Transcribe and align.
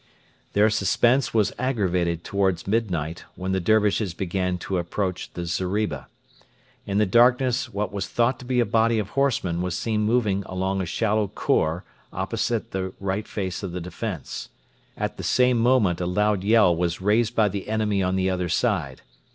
Their 0.53 0.71
suspense 0.71 1.31
was 1.31 1.53
aggravated 1.59 2.23
towards 2.23 2.65
midnight, 2.65 3.25
when 3.35 3.51
the 3.51 3.59
Dervishes 3.59 4.15
began 4.15 4.57
to 4.57 4.79
approach 4.79 5.31
the 5.35 5.45
zeriba. 5.45 6.07
In 6.87 6.97
the 6.97 7.05
darkness 7.05 7.71
what 7.71 7.93
was 7.93 8.07
thought 8.07 8.39
to 8.39 8.45
be 8.45 8.59
a 8.59 8.65
body 8.65 8.97
of 8.97 9.09
horsemen 9.09 9.61
was 9.61 9.77
seen 9.77 10.01
moving 10.01 10.41
along 10.47 10.81
a 10.81 10.87
shallow 10.87 11.27
khor 11.27 11.83
opposite 12.11 12.71
the 12.71 12.93
right 12.99 13.27
face 13.27 13.61
of 13.61 13.73
the 13.73 13.79
defence. 13.79 14.49
At 14.97 15.17
the 15.17 15.23
same 15.23 15.59
moment 15.59 16.01
a 16.01 16.07
loud 16.07 16.43
yell 16.43 16.75
was 16.75 16.99
raised 16.99 17.35
by 17.35 17.47
the 17.49 17.69
enemy 17.69 18.01
on 18.01 18.15
the 18.15 18.27
other 18.27 18.49
side. 18.49 19.03